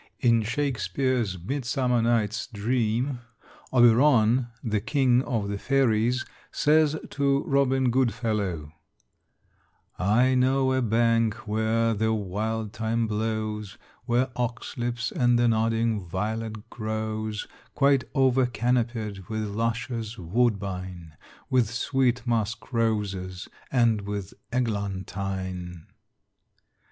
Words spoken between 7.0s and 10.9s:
to Robin Goodfellow; "I know a